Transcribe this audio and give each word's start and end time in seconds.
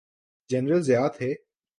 General 0.49 0.81
Zia 0.81 1.07
تھے۔ 1.07 1.33